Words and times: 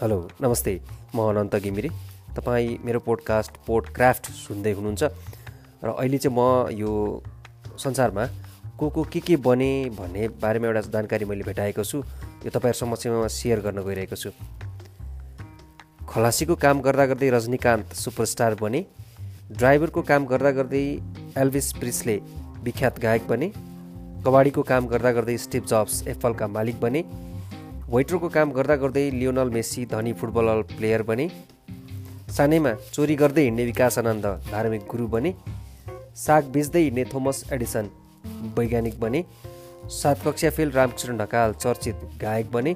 Hello 0.00 0.16
नमस्ते 0.40 0.72
म 1.14 1.20
अनन्त 1.28 1.54
घिमिरे। 1.56 1.88
तपाईँ 2.36 2.76
मेरो 2.84 3.00
पोडकास्ट 3.04 3.56
पोडक्राफ्ट 3.66 4.30
सुन्दै 4.32 4.72
हुनुहुन्छ। 4.72 5.02
र 5.84 5.88
अहिले 5.92 6.18
चाहिँ 6.18 6.32
म 6.32 6.72
यो 6.72 7.20
संसारमा 7.76 8.24
को 8.80 8.88
को 8.96 9.02
के 9.12 9.20
के 9.20 9.36
बने 9.36 9.92
भन्ने 9.92 10.28
बारेमा 10.40 10.66
एउटा 10.66 10.80
जानकारी 10.88 11.24
मैले 11.28 11.44
भेटाएको 11.44 11.84
छु। 11.84 11.98
यो 12.00 12.48
तपाईँहरू 12.48 12.80
समक्षमा 12.80 13.28
सेयर 13.28 13.60
गर्न 13.60 13.84
गइरहेको 13.84 14.16
छु। 14.16 14.32
खलासीको 16.08 16.56
काम 16.56 16.80
गर्दा 16.80 17.06
गर्दै 17.12 17.28
रजनीकान्त 17.36 17.92
सुपरस्टार 17.92 18.56
बने। 18.56 18.80
ड्राइभरको 19.52 20.00
काम 20.08 20.24
गर्दा 20.32 20.50
गर्दै 20.64 20.84
एल्भिस 21.36 21.72
प्रिसले 21.76 22.16
विख्यात 22.64 23.04
गायक 23.04 23.28
बने। 23.28 23.52
कबाडीको 24.24 24.62
काम 24.64 24.86
गर्दा 24.88 25.12
गर्दै 25.12 25.36
स्टिभ 25.36 25.64
जब्स 25.68 26.06
एप्पलका 26.08 26.46
मालिक 26.48 26.80
बने। 26.80 27.04
वेटरको 27.92 28.28
काम 28.28 28.50
गर्दा 28.54 28.74
गर्दै 28.80 29.02
लियोनल 29.10 29.48
मेस्सी 29.50 29.84
धनी 29.90 30.12
फुटबल 30.18 30.48
प्लेयर 30.72 31.02
बने। 31.02 31.24
सानैमा 32.30 32.72
चोरी 32.92 33.14
गर्दै 33.22 33.42
हिँड्ने 33.42 33.64
विकास 33.64 33.98
आनन्द 33.98 34.26
धार्मिक 34.50 34.84
गुरु 34.90 35.06
बने। 35.14 35.32
साग 36.16 36.52
बेच्दै 36.54 36.82
हिँड्ने 36.82 37.04
थोमस 37.04 37.42
एडिसन 37.52 37.88
वैज्ञानिक 38.58 39.00
बने। 39.00 39.24
सात 39.90 40.22
कक्षा 40.26 40.50
फेल 40.50 40.70
रामकृष्ण 40.70 41.16
ढकाल 41.18 41.54
चर्चित 41.54 42.04
गायक 42.20 42.52
बने। 42.52 42.74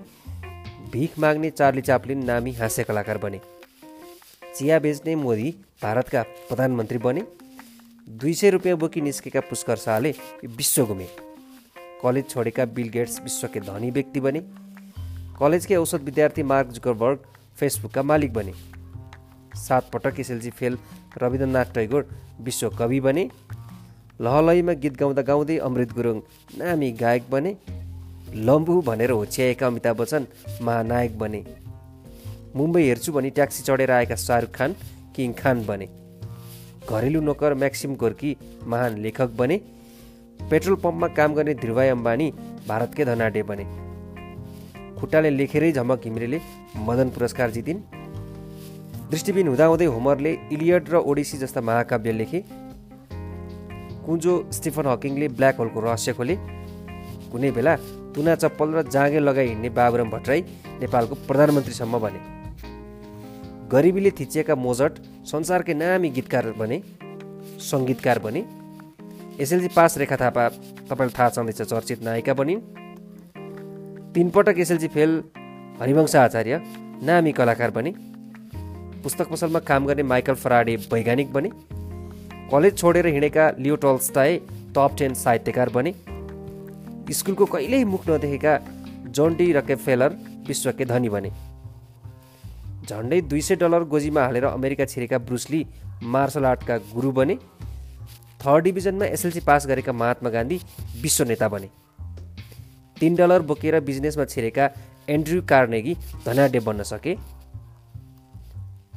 भिख 0.92 1.18
माग्ने 1.18 1.50
चार्ली 1.52 1.82
चाप्लिन 1.82 2.24
नामी 2.24 2.52
हास्य 2.54 2.84
कलाकार 2.84 3.18
बने। 3.18 3.40
चिया 4.56 4.78
बेच्ने 4.80 5.16
मोदी 5.16 5.54
भारतका 5.82 6.22
प्रधानमन्त्री 6.48 6.98
बने। 7.06 7.22
दुई 8.18 8.34
सय 8.34 8.50
रुपियाँ 8.50 8.76
बोकी 8.78 9.00
निस्केका 9.02 9.40
पुष्कर 9.46 9.76
शाहले 9.76 10.14
विश्व 10.58 10.84
घुमे 10.86 11.08
कलेज 12.02 12.28
छोडेका 12.30 12.64
बिल 12.74 12.88
गेट्स 12.90 13.20
विश्वकै 13.22 13.60
धनी 13.62 13.90
व्यक्ति 13.92 14.20
बने। 14.20 14.46
कलेजकै 15.40 15.76
औसत 15.76 16.02
विद्यार्थी 16.04 16.42
मार्क 16.42 16.68
जुकरबर्ग 16.70 17.18
फेसबुकका 17.58 18.02
मालिक 18.02 18.32
बने। 18.32 18.52
सात 19.58 19.90
पटक 19.92 20.20
एसएलजी 20.20 20.50
फेल 20.50 20.78
रविन्द्रनाथ 21.18 21.72
टैगोर 21.74 22.08
विश्व 22.40 22.68
कवि 22.78 23.00
बने। 23.00 23.28
लहलहीमा 24.20 24.72
गीत 24.82 24.96
गाउँदा 24.96 25.22
गाउँदै 25.22 25.56
अमृत 25.66 25.92
गुरुङ 25.92 26.20
नामी 26.58 26.90
गायक 27.00 27.30
बने। 27.30 27.56
लम्बु 28.46 28.80
भनेर 28.82 29.10
होच्याएका 29.10 29.66
अमिताभ 29.66 30.00
बच्चन 30.00 30.26
महानायक 30.62 31.18
बने। 31.18 31.44
मुम्बई 32.56 32.82
हेर्छु 32.82 33.12
भनी 33.12 33.30
ट्याक्सी 33.30 33.62
चढेर 33.62 33.90
आएका 33.90 34.16
शाहरुख 34.16 34.50
खान 34.50 34.74
किङ 35.16 35.32
खान 35.34 35.64
बने। 35.66 35.86
घरेलु 36.88 37.20
नोकर 37.20 37.54
म्याक्सिम 37.54 37.94
गोर्की 37.96 38.36
महान 38.66 38.98
लेखक 38.98 39.30
बने। 39.36 39.60
पेट्रोल 40.50 40.76
पम्पमा 40.76 41.08
काम 41.16 41.34
गर्ने 41.34 41.54
ध्रुवाई 41.54 41.88
अम्बानी 41.88 42.30
भारतकै 42.68 43.04
धनाडे 43.04 43.42
बने। 43.42 43.64
खुट्टाले 45.04 45.30
लेखेरै 45.30 45.70
झमक 45.72 46.04
घिमिरेले 46.04 46.38
मदन 46.80 47.08
पुरस्कार 47.12 47.50
जितिन्। 47.50 47.80
दृष्टिबिन 49.12 49.48
हुँदाहुँदै 49.48 49.86
होमरले 49.94 50.32
इलियड 50.48 50.84
र 50.88 50.96
ओडिसी 51.04 51.36
जस्ता 51.38 51.60
महाकाव्य 51.60 52.12
लेखे। 52.12 52.40
कुन्जो 54.06 54.32
स्टिफन 54.56 54.86
हकिङले 54.88 55.26
ब्ल्याक 55.36 55.56
होलको 55.60 55.80
रहस्य 55.80 56.12
खोले। 56.16 56.34
कुनै 57.32 57.50
बेला 57.52 57.74
तुना 58.16 58.34
चप्पल 58.42 58.68
र 58.76 58.82
जाँगे 58.88 59.20
लगाइ 59.20 59.46
हिँड्ने 59.48 59.68
बाबुराम 59.76 60.08
भट्टराई 60.10 60.40
नेपालको 60.80 61.14
प्रधानमन्त्रीसम्म 61.28 61.94
बने 62.00 62.20
गरिबीले 63.68 64.10
थिचिएका 64.18 64.54
मोजट 64.56 64.92
संसारकै 65.28 65.74
नामी 65.74 66.08
गीतकार 66.16 66.44
बने 66.56 66.78
सङ्गीतकार 67.60 68.18
बने। 68.24 68.40
एसएलजी 69.36 69.68
पास 69.76 69.98
रेखा 69.98 70.16
थापा 70.16 70.48
तपाईँलाई 70.88 71.14
थाहा 71.18 71.28
छँदैछ 71.36 71.60
चर्चित 71.62 72.02
नायिका 72.04 72.34
बनिन्। 72.40 72.83
तिनपटक 74.14 74.58
एसएलजी 74.58 74.88
फेल 74.88 75.12
हरिवंश 75.80 76.14
आचार्य 76.16 76.60
नामी 77.02 77.32
कलाकार 77.32 77.70
बने 77.70 77.92
पुस्तक 79.02 79.28
पसलमा 79.30 79.58
काम 79.70 79.86
गर्ने 79.86 80.02
माइकल 80.02 80.34
फराडे 80.42 80.76
वैज्ञानिक 80.92 81.32
बने 81.32 81.50
कलेज 82.52 82.76
छोडेर 82.78 83.06
हिँडेका 83.06 83.48
लियो 83.58 83.76
टल्स्टाए 83.84 84.36
टप 84.76 84.96
टेन 84.98 85.14
साहित्यकार 85.24 85.68
बने 85.76 85.94
स्कुलको 87.12 87.44
कहिल्यै 87.56 87.82
मुख 87.92 88.08
नदेखेका 88.10 88.54
जोन्डी 89.16 89.50
रके 89.52 89.74
फेलर 89.82 90.16
विश्वकै 90.48 90.84
धनी 90.84 91.08
बने। 91.08 91.30
झन्डै 92.88 93.20
दुई 93.30 93.40
सय 93.42 93.56
डलर 93.58 93.82
गोजीमा 93.92 94.22
हालेर 94.24 94.44
अमेरिका 94.46 94.84
छिरेका 94.86 95.18
ब्रुसली 95.28 95.66
मार्सल 96.14 96.44
आर्टका 96.46 96.76
गुरु 96.94 97.12
बने 97.18 97.36
थर्ड 98.40 98.64
डिभिजनमा 98.64 99.06
एसएलसी 99.16 99.40
पास 99.46 99.66
गरेका 99.66 99.92
महात्मा 100.02 100.30
गान्धी 100.30 100.60
विश्व 101.02 101.24
नेता 101.28 101.48
बने। 101.48 101.68
तिन 103.04 103.14
डलर 103.14 103.42
बोकेर 103.42 103.80
बिजनेसमा 103.80 104.24
छिरेका 104.24 104.68
एन्ड्रु 105.08 105.40
कार्नेगी 105.42 105.94
धनाड्य 106.26 106.60
बन्न 106.60 106.82
सके। 106.82 107.12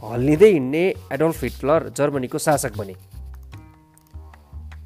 हल्लिँदै 0.03 0.49
हिँड्ने 0.51 0.83
एडोल्फ 1.13 1.43
हिटलर 1.43 1.87
जर्मनीको 1.97 2.37
शासक 2.37 2.77
बने। 2.77 2.95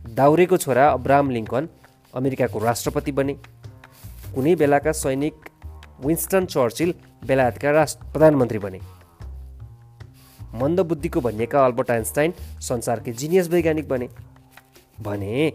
दाउरेको 0.09 0.57
छोरा 0.57 0.87
अब्राम 0.89 1.29
लिङ्कन 1.29 1.67
अमेरिकाको 2.13 2.59
राष्ट्रपति 2.59 3.11
बने। 3.11 3.33
कुनै 4.35 4.55
बेलाका 4.55 4.91
सैनिक 4.91 5.49
विन्स्टन 6.05 6.45
चर्चिल 6.45 6.93
बेलायतका 7.25 7.71
राष्ट्र 7.71 8.11
प्रधानमन्त्री 8.11 8.59
बने। 8.59 8.79
मन्दबुद्धिको 10.53 11.21
भनिएका 11.21 11.65
अल्बर्ट 11.65 11.91
आइन्स्टाइन 11.91 12.33
संसारकै 12.61 13.13
जिनियस 13.13 13.49
वैज्ञानिक 13.49 13.87
बने। 13.89 14.09
भने 15.01 15.53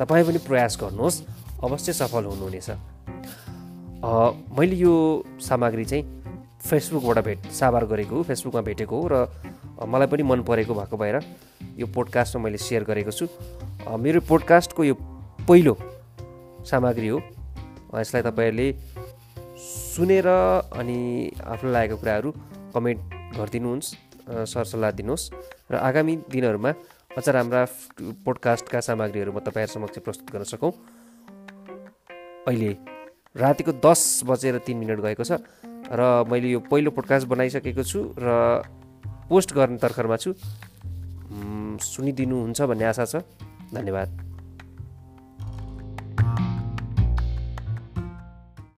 तपाईँ 0.00 0.26
पनि 0.26 0.38
प्रयास 0.38 0.78
गर्नुहोस् 0.80 1.22
अवश्य 1.62 1.92
सफल 1.92 2.24
हुनुहुनेछ। 2.24 2.70
मैले 4.04 4.76
यो 4.76 4.92
सामग्री 5.40 5.84
चाहिँ 5.84 6.04
फेसबुकबाट 6.60 7.18
भेट 7.24 7.38
साभार 7.58 7.84
गरेको 7.88 8.16
हो 8.16 8.22
फेसबुकमा 8.28 8.60
भेटेको 8.68 9.00
हो 9.00 9.08
र 9.12 9.16
मलाई 9.88 10.08
पनि 10.12 10.22
मन 10.22 10.42
परेको 10.44 10.74
भएको 10.74 10.96
भएर 10.96 11.16
यो 11.80 11.86
पोडकास्टमा 11.88 12.42
मैले 12.44 12.58
सेयर 12.60 12.84
गरेको 12.84 13.10
छु। 13.10 13.26
मेरो 14.04 14.20
पोडकास्टको 14.28 14.84
यो 14.84 14.94
पहिलो 15.48 15.74
सामग्री 16.68 17.08
हो। 17.08 17.18
यसलाई 17.96 18.22
तपाईँहरूले 18.28 18.68
सुनेर 19.64 20.28
अनि 20.28 20.98
आफूलाई 21.40 21.72
लागेको 21.72 21.96
कुराहरू 21.96 22.30
कमेन्ट 22.76 23.00
गरिदिनुहोस् 23.40 23.88
सरसल्लाह 24.52 24.90
दिनुहोस् 25.00 25.30
र 25.72 25.74
आगामी 25.80 26.14
दिनहरूमा 26.28 26.72
अझ 27.16 27.28
राम्रा 27.28 27.62
पोडकास्टका 28.24 28.80
सामग्रीहरू 28.88 29.32
म 29.32 29.38
तपाईँहरू 29.48 29.72
समक्ष 29.72 29.98
प्रस्तुत 30.04 30.28
गर्न 30.32 30.44
सकौँ। 30.52 30.72
अहिले 32.48 32.93
रातिको 33.36 33.72
दस 33.72 34.22
बजेर 34.26 34.58
तिन 34.58 34.76
मिनट 34.78 35.00
गएको 35.00 35.24
छ 35.24 35.32
र 35.92 36.24
मैले 36.30 36.48
यो 36.48 36.60
पहिलो 36.60 36.90
पोडकास्ट 36.90 37.26
बनाइसकेको 37.28 37.82
छु 37.82 38.14
र 38.18 38.62
पोस्ट 39.28 39.52
गर्ने 39.52 39.78
तर्खरमा 39.78 40.16
छु। 40.16 40.34
सुनिदिनुहुन्छ 41.84 42.62
भन्ने 42.62 42.84
आशा 42.84 43.04
छ। 43.04 43.16
धन्यवाद। 43.74 44.23